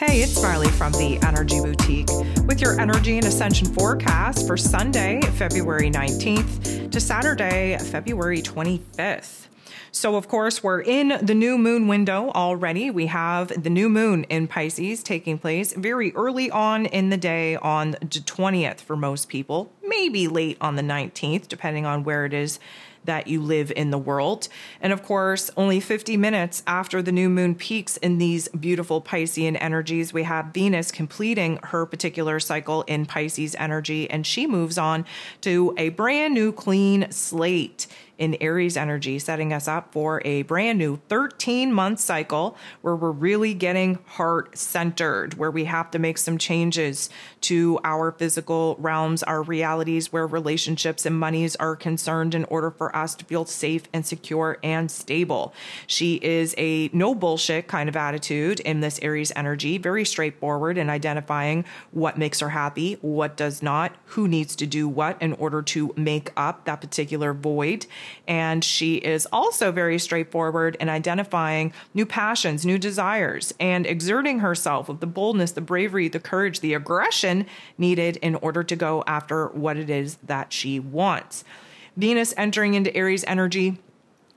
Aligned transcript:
Hey, 0.00 0.22
it's 0.22 0.40
Marley 0.40 0.68
from 0.68 0.92
the 0.92 1.18
Energy 1.26 1.60
Boutique 1.60 2.08
with 2.46 2.62
your 2.62 2.80
energy 2.80 3.18
and 3.18 3.26
ascension 3.26 3.66
forecast 3.74 4.46
for 4.46 4.56
Sunday, 4.56 5.20
February 5.34 5.90
19th 5.90 6.90
to 6.90 6.98
Saturday, 6.98 7.76
February 7.76 8.40
25th. 8.40 9.48
So, 9.92 10.16
of 10.16 10.26
course, 10.26 10.62
we're 10.62 10.80
in 10.80 11.18
the 11.20 11.34
new 11.34 11.58
moon 11.58 11.86
window 11.86 12.30
already. 12.30 12.90
We 12.90 13.08
have 13.08 13.62
the 13.62 13.68
new 13.68 13.90
moon 13.90 14.24
in 14.24 14.48
Pisces 14.48 15.02
taking 15.02 15.36
place 15.36 15.74
very 15.74 16.14
early 16.14 16.50
on 16.50 16.86
in 16.86 17.10
the 17.10 17.18
day 17.18 17.56
on 17.56 17.90
the 17.90 18.06
20th 18.06 18.80
for 18.80 18.96
most 18.96 19.28
people, 19.28 19.70
maybe 19.86 20.28
late 20.28 20.56
on 20.62 20.76
the 20.76 20.82
19th, 20.82 21.46
depending 21.46 21.84
on 21.84 22.04
where 22.04 22.24
it 22.24 22.32
is 22.32 22.58
that 23.04 23.26
you 23.26 23.40
live 23.40 23.72
in 23.74 23.90
the 23.90 23.98
world. 23.98 24.48
And 24.80 24.92
of 24.92 25.02
course, 25.02 25.50
only 25.56 25.80
50 25.80 26.16
minutes 26.16 26.62
after 26.66 27.02
the 27.02 27.12
new 27.12 27.28
moon 27.28 27.54
peaks 27.54 27.96
in 27.98 28.18
these 28.18 28.48
beautiful 28.48 29.00
Piscean 29.00 29.56
energies, 29.60 30.12
we 30.12 30.24
have 30.24 30.46
Venus 30.46 30.90
completing 30.90 31.58
her 31.64 31.86
particular 31.86 32.40
cycle 32.40 32.82
in 32.82 33.06
Pisces 33.06 33.54
energy, 33.58 34.10
and 34.10 34.26
she 34.26 34.46
moves 34.46 34.78
on 34.78 35.04
to 35.40 35.74
a 35.76 35.90
brand 35.90 36.34
new 36.34 36.52
clean 36.52 37.10
slate 37.10 37.86
in 38.20 38.36
Aries 38.40 38.76
energy, 38.76 39.18
setting 39.18 39.52
us 39.52 39.66
up 39.66 39.92
for 39.92 40.20
a 40.26 40.42
brand 40.42 40.78
new 40.78 41.00
13 41.08 41.72
month 41.72 41.98
cycle 41.98 42.56
where 42.82 42.94
we're 42.94 43.10
really 43.10 43.54
getting 43.54 43.98
heart 44.06 44.56
centered, 44.56 45.34
where 45.34 45.50
we 45.50 45.64
have 45.64 45.90
to 45.90 45.98
make 45.98 46.18
some 46.18 46.36
changes 46.36 47.08
to 47.40 47.80
our 47.82 48.12
physical 48.12 48.76
realms, 48.78 49.22
our 49.22 49.42
realities, 49.42 50.12
where 50.12 50.26
relationships 50.26 51.06
and 51.06 51.18
monies 51.18 51.56
are 51.56 51.74
concerned 51.74 52.34
in 52.34 52.44
order 52.44 52.70
for 52.70 52.94
us 52.94 53.14
to 53.14 53.24
feel 53.24 53.46
safe 53.46 53.84
and 53.92 54.04
secure 54.04 54.58
and 54.62 54.90
stable. 54.90 55.54
She 55.86 56.16
is 56.16 56.54
a 56.58 56.90
no 56.92 57.14
bullshit 57.14 57.68
kind 57.68 57.88
of 57.88 57.96
attitude 57.96 58.60
in 58.60 58.80
this 58.80 58.98
Aries 59.00 59.32
energy, 59.34 59.78
very 59.78 60.04
straightforward 60.04 60.76
in 60.76 60.90
identifying 60.90 61.64
what 61.90 62.18
makes 62.18 62.40
her 62.40 62.50
happy, 62.50 62.98
what 63.00 63.38
does 63.38 63.62
not, 63.62 63.96
who 64.04 64.28
needs 64.28 64.54
to 64.56 64.66
do 64.66 64.86
what 64.86 65.20
in 65.22 65.32
order 65.34 65.62
to 65.62 65.94
make 65.96 66.30
up 66.36 66.66
that 66.66 66.82
particular 66.82 67.32
void. 67.32 67.86
And 68.26 68.64
she 68.64 68.96
is 68.96 69.26
also 69.32 69.72
very 69.72 69.98
straightforward 69.98 70.76
in 70.80 70.88
identifying 70.88 71.72
new 71.94 72.06
passions, 72.06 72.64
new 72.64 72.78
desires, 72.78 73.52
and 73.60 73.86
exerting 73.86 74.40
herself 74.40 74.88
with 74.88 75.00
the 75.00 75.06
boldness, 75.06 75.52
the 75.52 75.60
bravery, 75.60 76.08
the 76.08 76.20
courage, 76.20 76.60
the 76.60 76.74
aggression 76.74 77.46
needed 77.78 78.16
in 78.18 78.34
order 78.36 78.62
to 78.64 78.76
go 78.76 79.04
after 79.06 79.48
what 79.48 79.76
it 79.76 79.90
is 79.90 80.16
that 80.24 80.52
she 80.52 80.78
wants. 80.80 81.44
Venus 81.96 82.32
entering 82.36 82.74
into 82.74 82.94
Aries 82.96 83.24
energy 83.24 83.78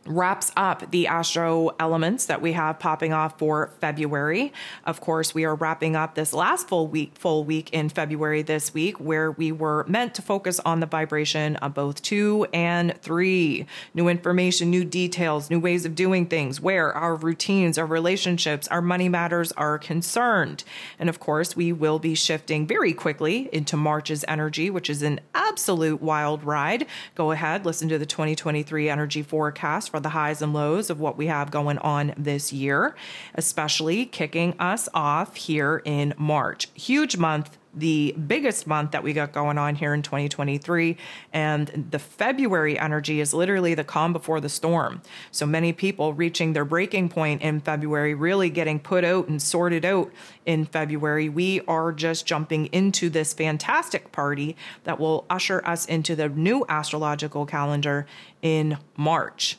wraps 0.05 0.51
up 0.57 0.91
the 0.91 1.07
astro 1.07 1.71
elements 1.79 2.25
that 2.25 2.41
we 2.41 2.53
have 2.53 2.79
popping 2.79 3.13
off 3.13 3.37
for 3.39 3.71
February. 3.79 4.51
Of 4.85 5.01
course, 5.01 5.33
we 5.33 5.45
are 5.45 5.55
wrapping 5.55 5.95
up 5.95 6.15
this 6.15 6.33
last 6.33 6.67
full 6.67 6.87
week 6.87 7.13
full 7.15 7.43
week 7.43 7.71
in 7.71 7.89
February 7.89 8.41
this 8.41 8.73
week 8.73 8.99
where 8.99 9.31
we 9.31 9.51
were 9.51 9.85
meant 9.87 10.13
to 10.15 10.21
focus 10.21 10.59
on 10.65 10.79
the 10.79 10.85
vibration 10.85 11.55
of 11.57 11.73
both 11.73 12.01
2 12.01 12.47
and 12.53 12.99
3. 13.01 13.65
New 13.93 14.07
information, 14.07 14.69
new 14.69 14.83
details, 14.83 15.49
new 15.49 15.59
ways 15.59 15.85
of 15.85 15.95
doing 15.95 16.25
things, 16.25 16.59
where 16.59 16.91
our 16.93 17.15
routines, 17.15 17.77
our 17.77 17.85
relationships, 17.85 18.67
our 18.67 18.81
money 18.81 19.07
matters 19.07 19.51
are 19.53 19.77
concerned. 19.77 20.63
And 20.99 21.09
of 21.09 21.19
course, 21.19 21.55
we 21.55 21.71
will 21.71 21.99
be 21.99 22.15
shifting 22.15 22.67
very 22.67 22.93
quickly 22.93 23.49
into 23.53 23.77
March's 23.77 24.25
energy, 24.27 24.69
which 24.69 24.89
is 24.89 25.01
an 25.01 25.19
absolute 25.33 26.01
wild 26.01 26.43
ride. 26.43 26.85
Go 27.15 27.31
ahead, 27.31 27.65
listen 27.65 27.87
to 27.89 27.97
the 27.97 28.05
2023 28.05 28.89
energy 28.89 29.21
forecast 29.21 29.92
for 29.93 29.99
the 29.99 30.09
highs 30.09 30.41
and 30.41 30.53
lows 30.53 30.89
of 30.89 30.99
what 30.99 31.19
we 31.19 31.27
have 31.27 31.51
going 31.51 31.77
on 31.77 32.15
this 32.17 32.51
year, 32.51 32.95
especially 33.35 34.07
kicking 34.07 34.55
us 34.57 34.89
off 34.91 35.35
here 35.35 35.83
in 35.85 36.15
March. 36.17 36.67
Huge 36.73 37.15
month 37.15 37.59
the 37.75 38.13
biggest 38.27 38.67
month 38.67 38.91
that 38.91 39.01
we 39.01 39.13
got 39.13 39.31
going 39.31 39.57
on 39.57 39.73
here 39.73 39.95
in 39.95 40.03
2023. 40.03 40.95
And 41.31 41.87
the 41.89 41.97
February 41.97 42.77
energy 42.77 43.19
is 43.19 43.33
literally 43.33 43.73
the 43.73 43.83
calm 43.83 44.13
before 44.13 44.39
the 44.39 44.49
storm. 44.49 45.01
So 45.31 45.47
many 45.47 45.73
people 45.73 46.13
reaching 46.13 46.53
their 46.53 46.65
breaking 46.65 47.09
point 47.09 47.41
in 47.41 47.61
February, 47.61 48.13
really 48.13 48.51
getting 48.51 48.79
put 48.79 49.03
out 49.03 49.27
and 49.27 49.41
sorted 49.41 49.85
out 49.85 50.11
in 50.45 50.65
February. 50.65 51.29
We 51.29 51.61
are 51.61 51.91
just 51.91 52.27
jumping 52.27 52.67
into 52.67 53.09
this 53.09 53.33
fantastic 53.33 54.11
party 54.11 54.55
that 54.83 54.99
will 54.99 55.25
usher 55.31 55.65
us 55.65 55.87
into 55.87 56.15
the 56.15 56.29
new 56.29 56.65
astrological 56.69 57.47
calendar 57.47 58.05
in 58.43 58.77
March. 58.95 59.57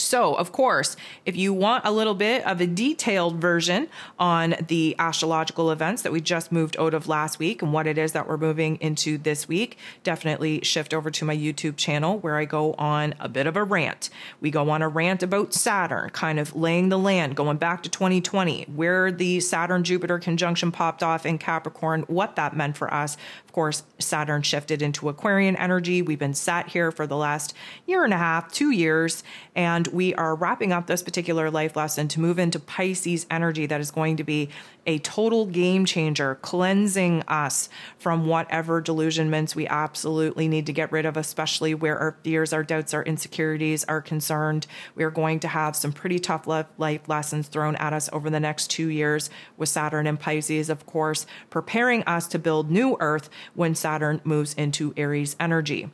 So, 0.00 0.34
of 0.34 0.52
course, 0.52 0.96
if 1.26 1.36
you 1.36 1.52
want 1.52 1.84
a 1.84 1.90
little 1.90 2.14
bit 2.14 2.44
of 2.46 2.60
a 2.60 2.66
detailed 2.66 3.36
version 3.36 3.88
on 4.18 4.54
the 4.68 4.94
astrological 4.98 5.70
events 5.70 6.02
that 6.02 6.12
we 6.12 6.20
just 6.20 6.52
moved 6.52 6.76
out 6.78 6.94
of 6.94 7.08
last 7.08 7.38
week 7.38 7.62
and 7.62 7.72
what 7.72 7.86
it 7.86 7.98
is 7.98 8.12
that 8.12 8.28
we're 8.28 8.36
moving 8.36 8.76
into 8.76 9.18
this 9.18 9.48
week, 9.48 9.76
definitely 10.04 10.60
shift 10.62 10.94
over 10.94 11.10
to 11.10 11.24
my 11.24 11.36
YouTube 11.36 11.76
channel 11.76 12.18
where 12.18 12.36
I 12.36 12.44
go 12.44 12.74
on 12.74 13.14
a 13.18 13.28
bit 13.28 13.46
of 13.46 13.56
a 13.56 13.64
rant. 13.64 14.10
We 14.40 14.50
go 14.50 14.70
on 14.70 14.82
a 14.82 14.88
rant 14.88 15.22
about 15.22 15.52
Saturn, 15.52 16.10
kind 16.10 16.38
of 16.38 16.54
laying 16.54 16.88
the 16.88 16.98
land, 16.98 17.36
going 17.36 17.56
back 17.56 17.82
to 17.82 17.90
2020, 17.90 18.64
where 18.74 19.10
the 19.10 19.40
Saturn 19.40 19.84
Jupiter 19.84 20.18
conjunction 20.18 20.70
popped 20.70 21.02
off 21.02 21.26
in 21.26 21.38
Capricorn, 21.38 22.02
what 22.02 22.36
that 22.36 22.56
meant 22.56 22.76
for 22.76 22.92
us. 22.92 23.16
Of 23.44 23.52
course, 23.52 23.82
Saturn 23.98 24.42
shifted 24.42 24.82
into 24.82 25.08
Aquarian 25.08 25.56
energy. 25.56 26.02
We've 26.02 26.18
been 26.18 26.34
sat 26.34 26.68
here 26.68 26.92
for 26.92 27.06
the 27.06 27.16
last 27.16 27.54
year 27.86 28.04
and 28.04 28.14
a 28.14 28.18
half, 28.18 28.52
two 28.52 28.70
years, 28.70 29.24
and 29.54 29.87
we 29.92 30.14
are 30.14 30.34
wrapping 30.34 30.72
up 30.72 30.86
this 30.86 31.02
particular 31.02 31.50
life 31.50 31.76
lesson 31.76 32.08
to 32.08 32.20
move 32.20 32.38
into 32.38 32.58
Pisces 32.58 33.26
energy 33.30 33.66
that 33.66 33.80
is 33.80 33.90
going 33.90 34.16
to 34.16 34.24
be 34.24 34.48
a 34.86 34.98
total 35.00 35.44
game 35.46 35.84
changer, 35.84 36.36
cleansing 36.36 37.22
us 37.28 37.68
from 37.98 38.26
whatever 38.26 38.80
delusionments 38.80 39.54
we 39.54 39.66
absolutely 39.66 40.48
need 40.48 40.66
to 40.66 40.72
get 40.72 40.90
rid 40.90 41.04
of, 41.04 41.16
especially 41.16 41.74
where 41.74 41.98
our 41.98 42.16
fears, 42.22 42.52
our 42.52 42.62
doubts, 42.62 42.94
our 42.94 43.02
insecurities 43.02 43.84
are 43.84 44.00
concerned. 44.00 44.66
We 44.94 45.04
are 45.04 45.10
going 45.10 45.40
to 45.40 45.48
have 45.48 45.76
some 45.76 45.92
pretty 45.92 46.18
tough 46.18 46.46
life 46.46 47.08
lessons 47.08 47.48
thrown 47.48 47.76
at 47.76 47.92
us 47.92 48.08
over 48.12 48.30
the 48.30 48.40
next 48.40 48.68
two 48.68 48.88
years 48.88 49.28
with 49.56 49.68
Saturn 49.68 50.06
and 50.06 50.18
Pisces, 50.18 50.70
of 50.70 50.86
course, 50.86 51.26
preparing 51.50 52.02
us 52.04 52.26
to 52.28 52.38
build 52.38 52.70
new 52.70 52.96
Earth 53.00 53.28
when 53.54 53.74
Saturn 53.74 54.20
moves 54.24 54.54
into 54.54 54.94
Aries 54.96 55.36
energy. 55.38 55.90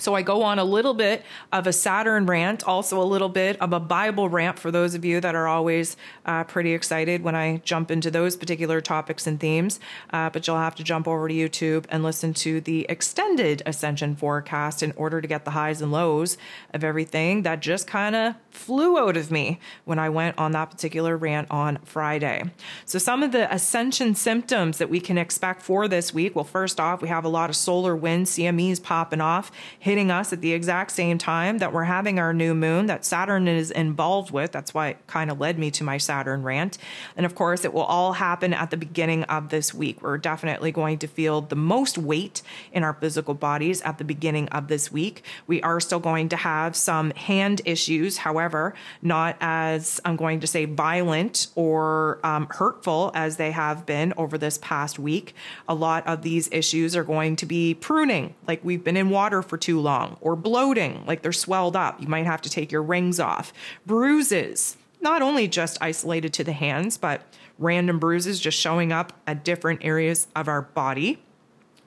So 0.00 0.14
I 0.14 0.22
go 0.22 0.42
on 0.42 0.58
a 0.58 0.64
little 0.64 0.94
bit 0.94 1.24
of 1.52 1.66
a 1.66 1.72
Saturn 1.72 2.24
rant, 2.24 2.64
also 2.64 3.02
a 3.02 3.04
little 3.04 3.28
bit 3.28 3.60
of 3.60 3.74
a 3.74 3.80
Bible 3.80 4.30
rant 4.30 4.58
for 4.58 4.70
those 4.70 4.94
of 4.94 5.04
you 5.04 5.20
that 5.20 5.34
are 5.34 5.46
always 5.46 5.96
uh, 6.24 6.44
pretty 6.44 6.72
excited 6.72 7.22
when 7.22 7.34
I 7.34 7.58
jump 7.58 7.90
into 7.90 8.10
those 8.10 8.34
particular 8.34 8.80
topics 8.80 9.26
and 9.26 9.38
themes. 9.38 9.78
Uh, 10.10 10.30
but 10.30 10.46
you'll 10.46 10.56
have 10.56 10.74
to 10.76 10.84
jump 10.84 11.06
over 11.06 11.28
to 11.28 11.34
YouTube 11.34 11.84
and 11.90 12.02
listen 12.02 12.32
to 12.34 12.62
the 12.62 12.86
extended 12.88 13.62
Ascension 13.66 14.16
forecast 14.16 14.82
in 14.82 14.92
order 14.96 15.20
to 15.20 15.28
get 15.28 15.44
the 15.44 15.50
highs 15.50 15.82
and 15.82 15.92
lows 15.92 16.38
of 16.72 16.82
everything 16.82 17.42
that 17.42 17.60
just 17.60 17.86
kind 17.86 18.16
of 18.16 18.34
flew 18.50 18.98
out 18.98 19.16
of 19.16 19.30
me 19.30 19.60
when 19.84 19.98
I 19.98 20.08
went 20.08 20.38
on 20.38 20.52
that 20.52 20.70
particular 20.70 21.16
rant 21.16 21.50
on 21.50 21.76
Friday. 21.84 22.44
So 22.86 22.98
some 22.98 23.22
of 23.22 23.32
the 23.32 23.52
Ascension 23.52 24.14
symptoms 24.14 24.78
that 24.78 24.88
we 24.88 25.00
can 25.00 25.18
expect 25.18 25.62
for 25.62 25.88
this 25.88 26.14
week. 26.14 26.34
Well, 26.34 26.44
first 26.44 26.80
off, 26.80 27.02
we 27.02 27.08
have 27.08 27.24
a 27.24 27.28
lot 27.28 27.50
of 27.50 27.56
solar 27.56 27.94
wind 27.94 28.26
CMEs 28.26 28.82
popping 28.82 29.20
off 29.20 29.52
hitting 29.90 30.08
us 30.12 30.32
at 30.32 30.40
the 30.40 30.52
exact 30.52 30.92
same 30.92 31.18
time 31.18 31.58
that 31.58 31.72
we're 31.72 31.82
having 31.82 32.20
our 32.20 32.32
new 32.32 32.54
moon 32.54 32.86
that 32.86 33.04
Saturn 33.04 33.48
is 33.48 33.72
involved 33.72 34.30
with. 34.30 34.52
That's 34.52 34.72
why 34.72 34.90
it 34.90 34.98
kind 35.08 35.32
of 35.32 35.40
led 35.40 35.58
me 35.58 35.68
to 35.72 35.82
my 35.82 35.98
Saturn 35.98 36.44
rant. 36.44 36.78
And 37.16 37.26
of 37.26 37.34
course, 37.34 37.64
it 37.64 37.74
will 37.74 37.82
all 37.82 38.12
happen 38.12 38.54
at 38.54 38.70
the 38.70 38.76
beginning 38.76 39.24
of 39.24 39.48
this 39.48 39.74
week. 39.74 40.00
We're 40.00 40.16
definitely 40.16 40.70
going 40.70 40.98
to 40.98 41.08
feel 41.08 41.40
the 41.40 41.56
most 41.56 41.98
weight 41.98 42.40
in 42.72 42.84
our 42.84 42.94
physical 42.94 43.34
bodies 43.34 43.82
at 43.82 43.98
the 43.98 44.04
beginning 44.04 44.48
of 44.50 44.68
this 44.68 44.92
week. 44.92 45.24
We 45.48 45.60
are 45.62 45.80
still 45.80 45.98
going 45.98 46.28
to 46.28 46.36
have 46.36 46.76
some 46.76 47.10
hand 47.10 47.60
issues, 47.64 48.18
however, 48.18 48.74
not 49.02 49.36
as 49.40 50.00
I'm 50.04 50.14
going 50.14 50.38
to 50.38 50.46
say 50.46 50.66
violent 50.66 51.48
or 51.56 52.20
um, 52.22 52.46
hurtful 52.48 53.10
as 53.16 53.38
they 53.38 53.50
have 53.50 53.86
been 53.86 54.14
over 54.16 54.38
this 54.38 54.56
past 54.58 55.00
week. 55.00 55.34
A 55.68 55.74
lot 55.74 56.06
of 56.06 56.22
these 56.22 56.48
issues 56.52 56.94
are 56.94 57.02
going 57.02 57.34
to 57.34 57.46
be 57.46 57.74
pruning, 57.74 58.36
like 58.46 58.64
we've 58.64 58.84
been 58.84 58.96
in 58.96 59.10
water 59.10 59.42
for 59.42 59.58
too 59.58 59.79
long, 59.80 60.16
or 60.20 60.36
bloating, 60.36 61.04
like 61.06 61.22
they're 61.22 61.32
swelled 61.32 61.74
up. 61.74 62.00
You 62.00 62.08
might 62.08 62.26
have 62.26 62.42
to 62.42 62.50
take 62.50 62.70
your 62.70 62.82
rings 62.82 63.18
off. 63.18 63.52
Bruises, 63.86 64.76
not 65.00 65.22
only 65.22 65.48
just 65.48 65.78
isolated 65.80 66.32
to 66.34 66.44
the 66.44 66.52
hands, 66.52 66.98
but 66.98 67.22
random 67.58 67.98
bruises 67.98 68.40
just 68.40 68.58
showing 68.58 68.92
up 68.92 69.12
at 69.26 69.44
different 69.44 69.80
areas 69.82 70.28
of 70.36 70.48
our 70.48 70.62
body. 70.62 71.22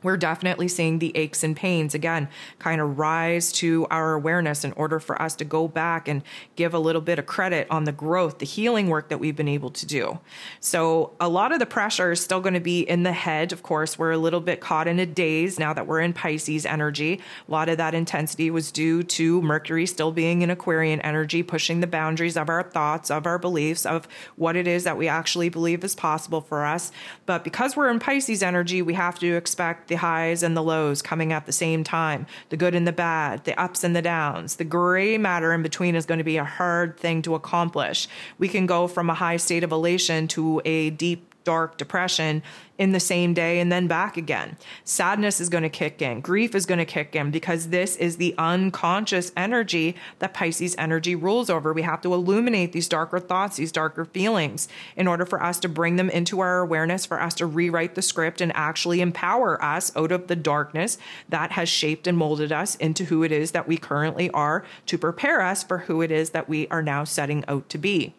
We're 0.03 0.17
definitely 0.17 0.67
seeing 0.67 0.99
the 0.99 1.15
aches 1.15 1.43
and 1.43 1.55
pains 1.55 1.95
again 1.95 2.27
kind 2.59 2.81
of 2.81 2.97
rise 2.99 3.51
to 3.53 3.87
our 3.89 4.13
awareness 4.13 4.63
in 4.63 4.71
order 4.73 4.99
for 4.99 5.21
us 5.21 5.35
to 5.35 5.45
go 5.45 5.67
back 5.67 6.07
and 6.07 6.21
give 6.55 6.73
a 6.73 6.79
little 6.79 7.01
bit 7.01 7.19
of 7.19 7.25
credit 7.25 7.67
on 7.69 7.85
the 7.85 7.91
growth, 7.91 8.39
the 8.39 8.45
healing 8.45 8.89
work 8.89 9.09
that 9.09 9.19
we've 9.19 9.35
been 9.35 9.47
able 9.47 9.69
to 9.69 9.85
do. 9.85 10.19
So, 10.59 11.13
a 11.19 11.29
lot 11.29 11.51
of 11.51 11.59
the 11.59 11.65
pressure 11.65 12.11
is 12.11 12.21
still 12.21 12.41
going 12.41 12.53
to 12.53 12.59
be 12.59 12.81
in 12.81 13.03
the 13.03 13.11
head. 13.11 13.51
Of 13.51 13.63
course, 13.63 13.97
we're 13.97 14.11
a 14.11 14.17
little 14.17 14.41
bit 14.41 14.59
caught 14.59 14.87
in 14.87 14.99
a 14.99 15.05
daze 15.05 15.59
now 15.59 15.73
that 15.73 15.87
we're 15.87 16.01
in 16.01 16.13
Pisces 16.13 16.65
energy. 16.65 17.21
A 17.47 17.51
lot 17.51 17.69
of 17.69 17.77
that 17.77 17.93
intensity 17.93 18.49
was 18.51 18.71
due 18.71 19.03
to 19.03 19.41
Mercury 19.41 19.85
still 19.85 20.11
being 20.11 20.41
in 20.41 20.49
Aquarian 20.49 21.01
energy, 21.01 21.43
pushing 21.43 21.79
the 21.79 21.87
boundaries 21.87 22.37
of 22.37 22.49
our 22.49 22.63
thoughts, 22.63 23.09
of 23.09 23.25
our 23.25 23.37
beliefs, 23.37 23.85
of 23.85 24.07
what 24.35 24.55
it 24.55 24.67
is 24.67 24.83
that 24.83 24.97
we 24.97 25.07
actually 25.07 25.49
believe 25.49 25.83
is 25.83 25.95
possible 25.95 26.41
for 26.41 26.65
us. 26.65 26.91
But 27.25 27.43
because 27.43 27.75
we're 27.75 27.89
in 27.89 27.99
Pisces 27.99 28.43
energy, 28.43 28.81
we 28.81 28.93
have 28.93 29.19
to 29.19 29.35
expect 29.35 29.91
the 29.93 29.99
highs 29.99 30.41
and 30.41 30.57
the 30.57 30.63
lows 30.63 31.03
coming 31.03 31.31
at 31.31 31.45
the 31.45 31.51
same 31.51 31.83
time, 31.83 32.25
the 32.49 32.57
good 32.57 32.73
and 32.73 32.87
the 32.87 32.91
bad, 32.91 33.43
the 33.43 33.59
ups 33.61 33.83
and 33.83 33.95
the 33.95 34.01
downs. 34.01 34.55
The 34.55 34.63
gray 34.63 35.19
matter 35.19 35.53
in 35.53 35.61
between 35.61 35.95
is 35.95 36.07
going 36.07 36.17
to 36.17 36.23
be 36.23 36.37
a 36.37 36.43
hard 36.43 36.97
thing 36.97 37.21
to 37.21 37.35
accomplish. 37.35 38.07
We 38.39 38.47
can 38.47 38.65
go 38.65 38.87
from 38.87 39.09
a 39.09 39.13
high 39.13 39.37
state 39.37 39.63
of 39.63 39.71
elation 39.71 40.27
to 40.29 40.61
a 40.65 40.89
deep 40.89 41.32
dark 41.43 41.77
depression 41.77 42.43
in 42.77 42.91
the 42.91 42.99
same 42.99 43.33
day 43.33 43.59
and 43.59 43.71
then 43.71 43.87
back 43.87 44.17
again. 44.17 44.57
Sadness 44.83 45.39
is 45.39 45.49
going 45.49 45.63
to 45.63 45.69
kick 45.69 46.01
in, 46.01 46.21
grief 46.21 46.55
is 46.55 46.65
going 46.65 46.79
to 46.79 46.85
kick 46.85 47.15
in 47.15 47.29
because 47.29 47.69
this 47.69 47.95
is 47.97 48.17
the 48.17 48.33
unconscious 48.37 49.31
energy 49.37 49.95
that 50.19 50.33
Pisces 50.33 50.75
energy 50.77 51.15
rules 51.15 51.49
over. 51.49 51.71
We 51.71 51.83
have 51.83 52.01
to 52.01 52.13
illuminate 52.13 52.71
these 52.71 52.87
darker 52.87 53.19
thoughts, 53.19 53.57
these 53.57 53.71
darker 53.71 54.05
feelings 54.05 54.67
in 54.95 55.07
order 55.07 55.25
for 55.25 55.41
us 55.41 55.59
to 55.59 55.69
bring 55.69 55.97
them 55.97 56.09
into 56.09 56.39
our 56.39 56.59
awareness, 56.59 57.05
for 57.05 57.21
us 57.21 57.35
to 57.35 57.45
rewrite 57.45 57.95
the 57.95 58.01
script 58.01 58.41
and 58.41 58.51
actually 58.55 59.01
empower 59.01 59.63
us 59.63 59.95
out 59.95 60.11
of 60.11 60.27
the 60.27 60.35
darkness 60.35 60.97
that 61.29 61.51
has 61.51 61.69
shaped 61.69 62.07
and 62.07 62.17
molded 62.17 62.51
us 62.51 62.75
into 62.75 63.05
who 63.05 63.23
it 63.23 63.31
is 63.31 63.51
that 63.51 63.67
we 63.67 63.77
currently 63.77 64.29
are 64.31 64.65
to 64.87 64.97
prepare 64.97 65.41
us 65.41 65.63
for 65.63 65.79
who 65.79 66.01
it 66.01 66.11
is 66.11 66.31
that 66.31 66.49
we 66.49 66.67
are 66.69 66.81
now 66.81 67.03
setting 67.03 67.43
out 67.47 67.69
to 67.69 67.77
be. 67.77 68.15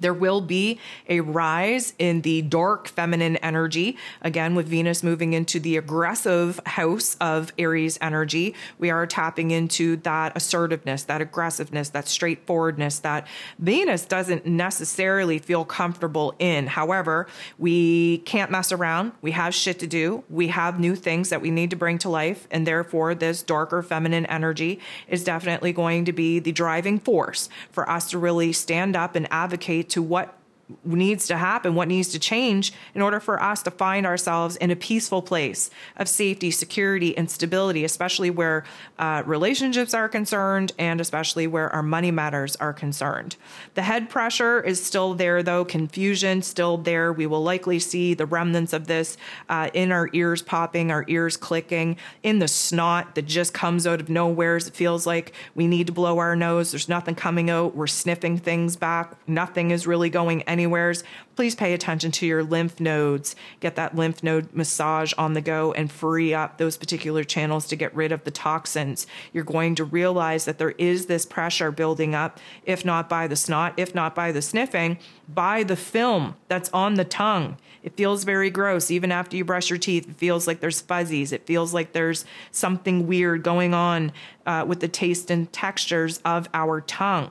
There 0.00 0.14
will 0.14 0.40
be 0.40 0.78
a 1.08 1.20
rise 1.20 1.94
in 1.98 2.22
the 2.22 2.42
dark 2.42 2.88
feminine 2.88 3.36
energy. 3.38 3.96
Again, 4.22 4.54
with 4.54 4.66
Venus 4.66 5.02
moving 5.02 5.32
into 5.32 5.60
the 5.60 5.76
aggressive 5.76 6.60
house 6.66 7.16
of 7.20 7.52
Aries 7.58 7.98
energy, 8.00 8.54
we 8.78 8.90
are 8.90 9.06
tapping 9.06 9.50
into 9.50 9.96
that 9.98 10.36
assertiveness, 10.36 11.04
that 11.04 11.20
aggressiveness, 11.20 11.90
that 11.90 12.08
straightforwardness 12.08 12.98
that 13.00 13.26
Venus 13.58 14.04
doesn't 14.04 14.46
necessarily 14.46 15.38
feel 15.38 15.64
comfortable 15.64 16.34
in. 16.38 16.66
However, 16.66 17.26
we 17.58 18.18
can't 18.18 18.50
mess 18.50 18.72
around. 18.72 19.12
We 19.22 19.32
have 19.32 19.54
shit 19.54 19.78
to 19.80 19.86
do. 19.86 20.24
We 20.28 20.48
have 20.48 20.80
new 20.80 20.96
things 20.96 21.30
that 21.30 21.40
we 21.40 21.50
need 21.50 21.70
to 21.70 21.76
bring 21.76 21.98
to 21.98 22.08
life. 22.08 22.46
And 22.50 22.66
therefore, 22.66 23.14
this 23.14 23.42
darker 23.42 23.82
feminine 23.82 24.26
energy 24.26 24.80
is 25.08 25.24
definitely 25.24 25.72
going 25.72 26.04
to 26.06 26.12
be 26.12 26.38
the 26.38 26.52
driving 26.52 26.98
force 26.98 27.48
for 27.70 27.88
us 27.88 28.10
to 28.10 28.18
really 28.18 28.52
stand 28.52 28.96
up 28.96 29.14
and 29.14 29.28
advocate 29.30 29.83
to 29.90 30.02
what 30.02 30.38
needs 30.84 31.26
to 31.26 31.36
happen, 31.36 31.74
what 31.74 31.88
needs 31.88 32.08
to 32.08 32.18
change 32.18 32.72
in 32.94 33.02
order 33.02 33.20
for 33.20 33.42
us 33.42 33.62
to 33.62 33.70
find 33.70 34.06
ourselves 34.06 34.56
in 34.56 34.70
a 34.70 34.76
peaceful 34.76 35.22
place 35.22 35.70
of 35.96 36.08
safety, 36.08 36.50
security, 36.50 37.16
and 37.16 37.30
stability, 37.30 37.84
especially 37.84 38.30
where 38.30 38.64
uh, 38.98 39.22
relationships 39.26 39.94
are 39.94 40.08
concerned 40.08 40.72
and 40.78 41.00
especially 41.00 41.46
where 41.46 41.70
our 41.70 41.82
money 41.82 42.10
matters 42.10 42.56
are 42.56 42.72
concerned. 42.72 43.36
The 43.74 43.82
head 43.82 44.08
pressure 44.08 44.60
is 44.60 44.82
still 44.82 45.14
there, 45.14 45.42
though, 45.42 45.64
confusion 45.64 46.42
still 46.42 46.78
there. 46.78 47.12
We 47.12 47.26
will 47.26 47.42
likely 47.42 47.78
see 47.78 48.14
the 48.14 48.26
remnants 48.26 48.72
of 48.72 48.86
this 48.86 49.16
uh, 49.48 49.70
in 49.74 49.92
our 49.92 50.08
ears 50.12 50.42
popping, 50.42 50.90
our 50.90 51.04
ears 51.08 51.36
clicking, 51.36 51.96
in 52.22 52.38
the 52.38 52.48
snot 52.48 53.14
that 53.14 53.26
just 53.26 53.52
comes 53.52 53.86
out 53.86 54.00
of 54.00 54.08
nowhere. 54.08 54.56
It 54.56 54.70
feels 54.70 55.06
like 55.06 55.32
we 55.54 55.66
need 55.66 55.86
to 55.88 55.92
blow 55.92 56.18
our 56.18 56.36
nose. 56.36 56.72
There's 56.72 56.88
nothing 56.88 57.14
coming 57.14 57.50
out. 57.50 57.74
We're 57.74 57.86
sniffing 57.86 58.38
things 58.38 58.76
back. 58.76 59.14
Nothing 59.28 59.70
is 59.70 59.86
really 59.86 60.10
going 60.10 60.42
anywheres, 60.54 61.02
please 61.34 61.56
pay 61.56 61.74
attention 61.74 62.12
to 62.12 62.26
your 62.26 62.44
lymph 62.44 62.78
nodes. 62.78 63.34
Get 63.58 63.74
that 63.74 63.96
lymph 63.96 64.22
node 64.22 64.54
massage 64.54 65.12
on 65.18 65.32
the 65.32 65.40
go 65.40 65.72
and 65.72 65.90
free 65.90 66.32
up 66.32 66.58
those 66.58 66.76
particular 66.76 67.24
channels 67.24 67.66
to 67.66 67.76
get 67.76 67.92
rid 67.94 68.12
of 68.12 68.22
the 68.22 68.30
toxins. 68.30 69.08
You're 69.32 69.42
going 69.42 69.74
to 69.74 69.84
realize 69.84 70.44
that 70.44 70.58
there 70.58 70.70
is 70.78 71.06
this 71.06 71.26
pressure 71.26 71.72
building 71.72 72.14
up, 72.14 72.38
if 72.64 72.84
not 72.84 73.08
by 73.08 73.26
the 73.26 73.34
snot, 73.34 73.74
if 73.76 73.96
not 73.96 74.14
by 74.14 74.30
the 74.30 74.40
sniffing, 74.40 74.98
by 75.28 75.64
the 75.64 75.76
film 75.76 76.36
that's 76.46 76.70
on 76.72 76.94
the 76.94 77.04
tongue. 77.04 77.56
It 77.82 77.96
feels 77.96 78.22
very 78.22 78.48
gross. 78.48 78.90
Even 78.90 79.10
after 79.10 79.36
you 79.36 79.44
brush 79.44 79.68
your 79.68 79.78
teeth, 79.78 80.08
it 80.08 80.16
feels 80.16 80.46
like 80.46 80.60
there's 80.60 80.80
fuzzies. 80.80 81.32
It 81.32 81.46
feels 81.46 81.74
like 81.74 81.92
there's 81.92 82.24
something 82.52 83.08
weird 83.08 83.42
going 83.42 83.74
on 83.74 84.12
uh, 84.46 84.64
with 84.66 84.80
the 84.80 84.88
taste 84.88 85.30
and 85.30 85.52
textures 85.52 86.20
of 86.24 86.48
our 86.54 86.80
tongue. 86.80 87.30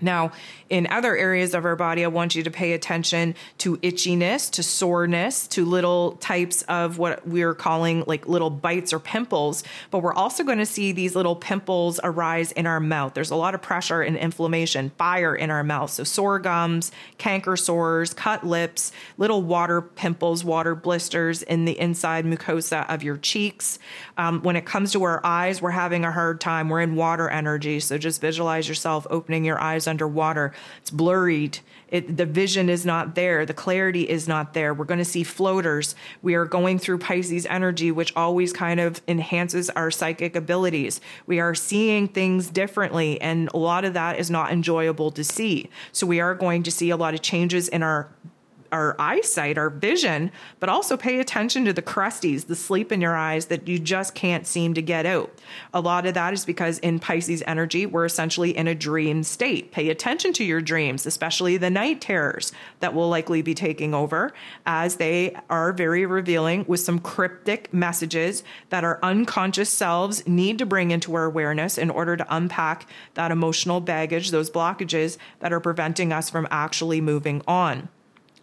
Now, 0.00 0.32
in 0.68 0.86
other 0.88 1.16
areas 1.16 1.54
of 1.54 1.64
our 1.64 1.76
body, 1.76 2.04
I 2.04 2.08
want 2.08 2.34
you 2.34 2.42
to 2.42 2.50
pay 2.50 2.72
attention 2.72 3.34
to 3.58 3.78
itchiness, 3.78 4.50
to 4.52 4.62
soreness, 4.62 5.46
to 5.48 5.64
little 5.64 6.12
types 6.12 6.62
of 6.62 6.98
what 6.98 7.26
we're 7.26 7.54
calling 7.54 8.04
like 8.06 8.28
little 8.28 8.50
bites 8.50 8.92
or 8.92 8.98
pimples. 8.98 9.64
But 9.90 10.00
we're 10.00 10.14
also 10.14 10.44
going 10.44 10.58
to 10.58 10.66
see 10.66 10.92
these 10.92 11.16
little 11.16 11.36
pimples 11.36 11.98
arise 12.04 12.52
in 12.52 12.66
our 12.66 12.80
mouth. 12.80 13.14
There's 13.14 13.30
a 13.30 13.36
lot 13.36 13.54
of 13.54 13.62
pressure 13.62 14.02
and 14.02 14.16
inflammation, 14.16 14.90
fire 14.98 15.34
in 15.34 15.50
our 15.50 15.64
mouth. 15.64 15.90
So, 15.90 16.04
sore 16.04 16.38
gums, 16.38 16.92
canker 17.16 17.56
sores, 17.56 18.14
cut 18.14 18.46
lips, 18.46 18.92
little 19.16 19.42
water 19.42 19.80
pimples, 19.80 20.44
water 20.44 20.74
blisters 20.74 21.42
in 21.42 21.64
the 21.64 21.78
inside 21.78 22.24
mucosa 22.24 22.88
of 22.88 23.02
your 23.02 23.16
cheeks. 23.16 23.78
Um, 24.16 24.42
when 24.42 24.56
it 24.56 24.66
comes 24.66 24.92
to 24.92 25.02
our 25.02 25.24
eyes, 25.24 25.62
we're 25.62 25.70
having 25.70 26.04
a 26.04 26.12
hard 26.12 26.40
time. 26.40 26.68
We're 26.68 26.82
in 26.82 26.94
water 26.94 27.28
energy. 27.28 27.80
So, 27.80 27.98
just 27.98 28.20
visualize 28.20 28.68
yourself 28.68 29.06
opening 29.10 29.44
your 29.44 29.60
eyes 29.60 29.87
underwater. 29.88 30.52
It's 30.80 30.90
blurred. 30.90 31.58
It, 31.88 32.16
the 32.16 32.26
vision 32.26 32.68
is 32.68 32.84
not 32.84 33.14
there. 33.14 33.46
The 33.46 33.54
clarity 33.54 34.08
is 34.08 34.28
not 34.28 34.54
there. 34.54 34.74
We're 34.74 34.84
going 34.84 34.98
to 34.98 35.04
see 35.04 35.24
floaters. 35.24 35.94
We 36.22 36.34
are 36.34 36.44
going 36.44 36.78
through 36.78 36.98
Pisces 36.98 37.46
energy, 37.46 37.90
which 37.90 38.14
always 38.14 38.52
kind 38.52 38.78
of 38.78 39.00
enhances 39.08 39.70
our 39.70 39.90
psychic 39.90 40.36
abilities. 40.36 41.00
We 41.26 41.40
are 41.40 41.54
seeing 41.54 42.06
things 42.06 42.50
differently, 42.50 43.20
and 43.20 43.48
a 43.54 43.56
lot 43.56 43.84
of 43.84 43.94
that 43.94 44.18
is 44.18 44.30
not 44.30 44.52
enjoyable 44.52 45.10
to 45.12 45.24
see. 45.24 45.70
So, 45.92 46.06
we 46.06 46.20
are 46.20 46.34
going 46.34 46.62
to 46.64 46.70
see 46.70 46.90
a 46.90 46.96
lot 46.96 47.14
of 47.14 47.22
changes 47.22 47.68
in 47.68 47.82
our 47.82 48.10
our 48.72 48.96
eyesight, 48.98 49.58
our 49.58 49.70
vision, 49.70 50.30
but 50.60 50.68
also 50.68 50.96
pay 50.96 51.20
attention 51.20 51.64
to 51.64 51.72
the 51.72 51.82
crusties, 51.82 52.46
the 52.46 52.56
sleep 52.56 52.92
in 52.92 53.00
your 53.00 53.16
eyes 53.16 53.46
that 53.46 53.68
you 53.68 53.78
just 53.78 54.14
can't 54.14 54.46
seem 54.46 54.74
to 54.74 54.82
get 54.82 55.06
out. 55.06 55.32
A 55.72 55.80
lot 55.80 56.06
of 56.06 56.14
that 56.14 56.32
is 56.32 56.44
because 56.44 56.78
in 56.80 56.98
Pisces 56.98 57.42
energy, 57.46 57.86
we're 57.86 58.04
essentially 58.04 58.56
in 58.56 58.66
a 58.66 58.74
dream 58.74 59.22
state. 59.22 59.72
Pay 59.72 59.88
attention 59.88 60.32
to 60.34 60.44
your 60.44 60.60
dreams, 60.60 61.06
especially 61.06 61.56
the 61.56 61.70
night 61.70 62.00
terrors 62.00 62.52
that 62.80 62.94
will 62.94 63.08
likely 63.08 63.42
be 63.42 63.54
taking 63.54 63.94
over, 63.94 64.32
as 64.66 64.96
they 64.96 65.36
are 65.50 65.72
very 65.72 66.06
revealing 66.06 66.64
with 66.68 66.80
some 66.80 66.98
cryptic 66.98 67.72
messages 67.72 68.42
that 68.70 68.84
our 68.84 68.98
unconscious 69.02 69.70
selves 69.70 70.26
need 70.26 70.58
to 70.58 70.66
bring 70.66 70.90
into 70.90 71.14
our 71.14 71.24
awareness 71.24 71.78
in 71.78 71.90
order 71.90 72.16
to 72.16 72.26
unpack 72.34 72.88
that 73.14 73.30
emotional 73.30 73.80
baggage, 73.80 74.30
those 74.30 74.50
blockages 74.50 75.16
that 75.40 75.52
are 75.52 75.60
preventing 75.60 76.12
us 76.12 76.30
from 76.30 76.46
actually 76.50 77.00
moving 77.00 77.42
on 77.46 77.88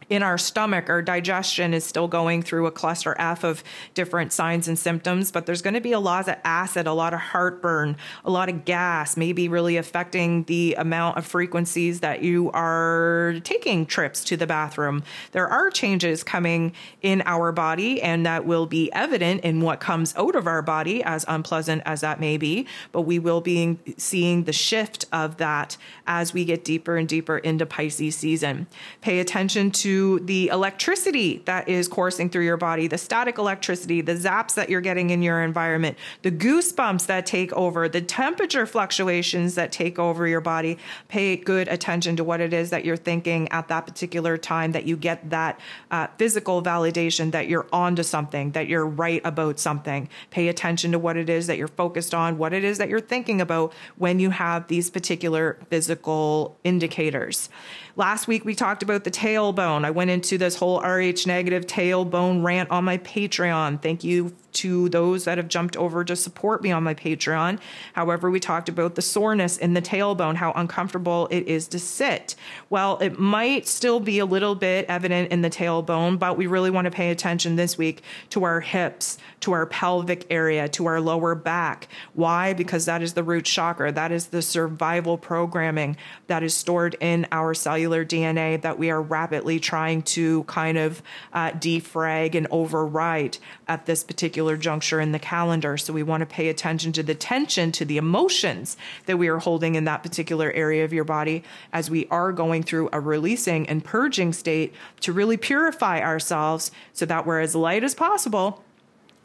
in 0.10 0.24
our 0.24 0.38
stomach, 0.38 0.90
our 0.90 1.02
digestion 1.02 1.74
is 1.74 1.84
still 1.84 2.08
going 2.08 2.44
through 2.44 2.66
a 2.66 2.72
cluster 2.72 3.16
F 3.18 3.44
of 3.44 3.64
different 3.94 4.32
signs 4.32 4.68
and 4.68 4.78
symptoms, 4.78 5.32
but 5.32 5.46
there's 5.46 5.62
going 5.62 5.74
to 5.74 5.82
be 5.82 5.92
a 5.92 6.00
lot 6.00 6.28
of 6.28 6.36
acid, 6.44 6.88
a 6.88 6.94
lot 6.94 7.14
of 7.14 7.20
heartburn, 7.20 7.98
a 8.24 8.30
lot 8.30 8.50
of 8.50 8.66
gas, 8.66 9.18
maybe 9.18 9.48
really 9.48 9.78
affecting 9.78 10.44
the 10.44 10.76
amount 10.76 11.18
of 11.18 11.26
frequencies 11.26 12.02
that 12.02 12.22
you 12.22 12.52
are 12.52 13.36
taking 13.44 13.86
trips 13.86 14.24
to 14.24 14.38
the 14.38 14.48
bathroom. 14.48 15.04
There 15.32 15.48
are 15.48 15.70
changes 15.70 16.24
coming 16.24 16.74
in 17.02 17.24
our 17.26 17.52
body, 17.52 18.02
and 18.02 18.26
that 18.26 18.46
will 18.46 18.66
be 18.66 18.92
evident 18.94 19.44
in 19.44 19.62
what 19.62 19.80
comes 19.80 20.16
out 20.16 20.36
of 20.36 20.48
our 20.48 20.62
body, 20.62 21.04
as 21.04 21.26
unpleasant 21.28 21.82
as 21.86 22.02
that 22.02 22.20
may 22.20 22.38
be, 22.38 22.68
but 22.92 23.02
we 23.02 23.20
will 23.20 23.42
be 23.42 23.78
seeing 23.98 24.44
the 24.44 24.54
shift 24.54 25.06
of 25.12 25.38
that 25.38 25.78
as 26.06 26.34
we 26.34 26.46
get 26.46 26.64
deeper 26.64 26.98
and 26.98 27.08
deeper 27.08 27.38
into 27.40 27.66
Pisces 27.66 28.16
season. 28.16 28.68
Pay 29.02 29.20
attention 29.20 29.72
to 29.72 29.95
the 30.20 30.48
electricity 30.48 31.42
that 31.46 31.68
is 31.68 31.88
coursing 31.88 32.30
through 32.30 32.46
your 32.46 32.58
body, 32.58 32.88
the 32.88 32.98
static 32.98 33.38
electricity, 33.38 34.02
the 34.02 34.16
zaps 34.16 34.54
that 34.56 34.70
you're 34.70 34.82
getting 34.82 35.10
in 35.10 35.22
your 35.22 35.42
environment, 35.42 35.98
the 36.22 36.32
goosebumps 36.32 37.06
that 37.08 37.26
take 37.26 37.52
over, 37.54 37.88
the 37.88 38.02
temperature 38.02 38.66
fluctuations 38.66 39.56
that 39.56 39.72
take 39.72 40.00
over 40.00 40.28
your 40.28 40.42
body. 40.42 40.78
Pay 41.08 41.36
good 41.36 41.68
attention 41.68 42.16
to 42.16 42.24
what 42.24 42.42
it 42.42 42.54
is 42.54 42.70
that 42.70 42.86
you're 42.86 42.98
thinking 42.98 43.48
at 43.50 43.68
that 43.68 43.86
particular 43.86 44.38
time, 44.38 44.72
that 44.72 44.86
you 44.86 44.98
get 44.98 45.30
that 45.30 45.60
uh, 45.92 46.08
physical 46.18 46.62
validation 46.62 47.32
that 47.32 47.48
you're 47.48 47.68
onto 47.72 48.04
something, 48.04 48.52
that 48.52 48.68
you're 48.68 48.86
right 48.86 49.22
about 49.24 49.60
something. 49.60 50.10
Pay 50.32 50.48
attention 50.48 50.92
to 50.92 51.00
what 51.00 51.18
it 51.18 51.30
is 51.30 51.48
that 51.48 51.58
you're 51.58 51.68
focused 51.68 52.14
on, 52.14 52.38
what 52.38 52.54
it 52.54 52.64
is 52.64 52.78
that 52.78 52.90
you're 52.90 53.00
thinking 53.00 53.40
about 53.42 53.74
when 53.98 54.20
you 54.20 54.32
have 54.32 54.68
these 54.68 54.90
particular 54.90 55.58
physical 55.70 56.58
indicators. 56.64 57.50
Last 57.98 58.28
week 58.28 58.44
we 58.44 58.56
talked 58.56 58.84
about 58.84 59.06
the 59.06 59.12
tailbone. 59.12 59.85
I 59.86 59.92
went 59.92 60.10
into 60.10 60.40
this 60.40 60.56
whole 60.56 60.80
RH 60.80 61.28
negative 61.28 61.68
tailbone 61.68 62.44
rant 62.44 62.72
on 62.72 62.84
my 62.84 62.98
Patreon. 62.98 63.84
Thank 63.84 64.04
you 64.04 64.36
to 64.56 64.90
those 64.90 65.26
that 65.26 65.38
have 65.38 65.48
jumped 65.48 65.78
over 65.78 66.04
to 66.04 66.16
support 66.16 66.62
me 66.64 66.72
on 66.72 66.84
my 66.84 66.94
Patreon. 66.94 67.60
However, 67.94 68.30
we 68.30 68.40
talked 68.40 68.70
about 68.70 68.96
the 68.96 69.02
soreness 69.02 69.58
in 69.58 69.74
the 69.74 69.82
tailbone, 69.82 70.36
how 70.36 70.52
uncomfortable 70.54 71.28
it 71.32 71.48
is 71.48 71.68
to 71.70 71.80
sit. 71.80 72.36
Well, 72.70 72.98
it 73.00 73.20
might 73.20 73.68
still 73.68 74.00
be 74.00 74.20
a 74.20 74.26
little 74.26 74.56
bit 74.56 74.86
evident 74.88 75.32
in 75.32 75.42
the 75.42 75.50
tailbone, 75.50 76.18
but 76.20 76.38
we 76.38 76.48
really 76.48 76.72
want 76.72 76.86
to 76.86 76.92
pay 76.92 77.12
attention 77.12 77.56
this 77.56 77.78
week 77.78 78.02
to 78.30 78.44
our 78.44 78.62
hips, 78.62 79.18
to 79.42 79.52
our 79.52 79.66
pelvic 79.66 80.26
area, 80.30 80.68
to 80.70 80.86
our 80.86 81.00
lower 81.02 81.36
back. 81.36 81.88
Why? 82.14 82.54
Because 82.54 82.86
that 82.86 83.02
is 83.02 83.14
the 83.14 83.24
root 83.24 83.46
chakra. 83.46 83.92
That 83.92 84.12
is 84.12 84.28
the 84.28 84.42
survival 84.42 85.18
programming 85.18 85.98
that 86.28 86.44
is 86.44 86.54
stored 86.54 86.96
in 87.00 87.28
our 87.32 87.54
cellular 87.54 88.06
DNA 88.06 88.62
that 88.62 88.80
we 88.80 88.90
are 88.90 89.02
rapidly 89.02 89.60
trying 89.60 90.02
to 90.02 90.44
kind 90.46 90.78
of 90.78 91.02
uh, 91.34 91.52
defrag 91.52 92.36
and 92.36 92.48
override 92.52 93.38
at 93.68 93.86
this 93.86 94.04
particular 94.46 94.58
juncture 94.58 95.00
in 95.00 95.12
the 95.12 95.20
calendar. 95.20 95.76
So 95.76 95.92
we 95.92 96.04
want 96.04 96.22
to 96.22 96.28
pay 96.28 96.50
attention 96.50 96.92
to 96.94 97.04
the 97.04 97.16
tension, 97.16 97.72
to 97.72 97.86
the 97.86 97.98
emotions 97.98 98.78
that 99.08 99.18
we 99.18 99.28
are 99.28 99.40
holding 99.40 99.74
in 99.74 99.86
that 99.86 100.04
particular 100.04 100.52
area 100.52 100.86
of 100.86 100.94
your 100.94 101.04
body 101.04 101.44
as 101.74 101.90
we 101.90 102.08
are 102.12 102.32
going 102.32 102.62
through 102.62 102.90
a 102.94 103.00
releasing 103.00 103.68
and 103.68 103.84
purging 103.84 104.34
state 104.34 104.74
to 105.02 105.12
really 105.12 105.38
purify 105.38 106.00
ourselves 106.00 106.72
so 106.94 107.06
that 107.08 107.26
we're 107.26 107.42
as 107.42 107.56
light 107.56 107.84
as 107.84 107.96
possible 107.96 108.64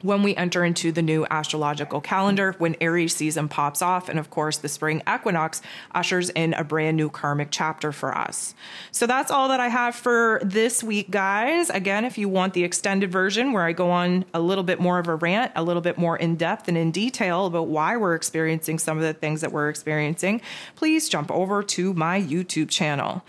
when 0.03 0.23
we 0.23 0.35
enter 0.37 0.65
into 0.65 0.93
the 0.93 1.03
new 1.03 1.27
astrological 1.31 2.01
calendar, 2.01 2.55
when 2.59 2.77
Aries 2.81 3.15
season 3.15 3.49
pops 3.49 3.83
off, 3.83 4.09
and 4.09 4.19
of 4.19 4.31
course, 4.31 4.59
the 4.59 4.69
spring 4.69 5.03
equinox 5.13 5.63
ushers 5.95 6.31
in 6.31 6.55
a 6.55 6.65
brand 6.65 6.97
new 6.97 7.09
karmic 7.09 7.49
chapter 7.51 7.93
for 7.93 8.17
us. 8.17 8.55
So 8.93 9.07
that's 9.07 9.31
all 9.31 9.49
that 9.49 9.61
I 9.61 9.69
have 9.69 9.95
for 9.95 10.41
this 10.45 10.83
week, 10.83 11.11
guys. 11.11 11.71
Again, 11.71 12.05
if 12.05 12.19
you 12.19 12.29
want 12.29 12.55
the 12.55 12.65
extended 12.65 13.13
version 13.13 13.53
where 13.53 13.65
I 13.65 13.73
go 13.73 13.91
on 13.91 14.25
a 14.33 14.41
little 14.41 14.65
bit 14.65 14.81
more 14.81 14.99
of 14.99 15.09
a 15.09 15.15
rant, 15.15 15.53
a 15.57 15.63
little 15.63 15.83
bit 15.83 15.99
more 15.99 16.17
in 16.17 16.37
depth 16.37 16.69
and 16.69 16.77
in 16.77 16.91
detail 16.91 17.47
about 17.47 17.69
why 17.69 17.97
we're 17.97 18.15
experiencing 18.15 18.79
some 18.79 18.97
of 18.97 19.03
the 19.03 19.13
things 19.13 19.41
that 19.41 19.53
we're 19.53 19.69
experiencing, 19.69 20.41
please 20.77 21.09
jump 21.09 21.31
over 21.31 21.63
to 21.63 21.93
my 21.95 22.21
YouTube 22.21 22.69
channel. 22.69 23.23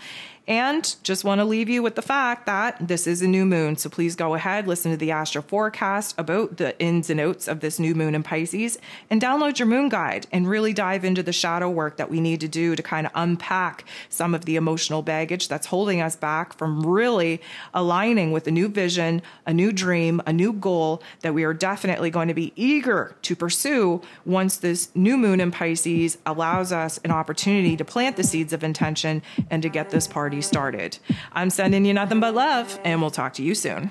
And 0.52 0.96
just 1.02 1.24
want 1.24 1.38
to 1.38 1.46
leave 1.46 1.70
you 1.70 1.82
with 1.82 1.94
the 1.94 2.02
fact 2.02 2.44
that 2.44 2.76
this 2.86 3.06
is 3.06 3.22
a 3.22 3.26
new 3.26 3.46
moon. 3.46 3.78
So 3.78 3.88
please 3.88 4.14
go 4.14 4.34
ahead, 4.34 4.68
listen 4.68 4.90
to 4.90 4.98
the 4.98 5.10
astro 5.10 5.40
forecast 5.40 6.14
about 6.18 6.58
the 6.58 6.78
ins 6.78 7.08
and 7.08 7.18
outs 7.18 7.48
of 7.48 7.60
this 7.60 7.78
new 7.78 7.94
moon 7.94 8.14
in 8.14 8.22
Pisces, 8.22 8.78
and 9.08 9.18
download 9.18 9.58
your 9.58 9.64
moon 9.64 9.88
guide 9.88 10.26
and 10.30 10.46
really 10.46 10.74
dive 10.74 11.06
into 11.06 11.22
the 11.22 11.32
shadow 11.32 11.70
work 11.70 11.96
that 11.96 12.10
we 12.10 12.20
need 12.20 12.38
to 12.40 12.48
do 12.48 12.76
to 12.76 12.82
kind 12.82 13.06
of 13.06 13.12
unpack 13.14 13.86
some 14.10 14.34
of 14.34 14.44
the 14.44 14.56
emotional 14.56 15.00
baggage 15.00 15.48
that's 15.48 15.68
holding 15.68 16.02
us 16.02 16.16
back 16.16 16.52
from 16.52 16.84
really 16.84 17.40
aligning 17.72 18.30
with 18.30 18.46
a 18.46 18.50
new 18.50 18.68
vision, 18.68 19.22
a 19.46 19.54
new 19.54 19.72
dream, 19.72 20.20
a 20.26 20.34
new 20.34 20.52
goal 20.52 21.02
that 21.22 21.32
we 21.32 21.44
are 21.44 21.54
definitely 21.54 22.10
going 22.10 22.28
to 22.28 22.34
be 22.34 22.52
eager 22.56 23.16
to 23.22 23.34
pursue 23.34 24.02
once 24.26 24.58
this 24.58 24.90
new 24.94 25.16
moon 25.16 25.40
in 25.40 25.50
Pisces 25.50 26.18
allows 26.26 26.72
us 26.72 27.00
an 27.04 27.10
opportunity 27.10 27.74
to 27.74 27.86
plant 27.86 28.18
the 28.18 28.22
seeds 28.22 28.52
of 28.52 28.62
intention 28.62 29.22
and 29.48 29.62
to 29.62 29.70
get 29.70 29.88
this 29.88 30.06
party 30.06 30.41
started. 30.42 30.98
I'm 31.32 31.50
sending 31.50 31.84
you 31.84 31.94
nothing 31.94 32.20
but 32.20 32.34
love, 32.34 32.78
and 32.84 33.00
we'll 33.00 33.10
talk 33.10 33.34
to 33.34 33.42
you 33.42 33.54
soon. 33.54 33.90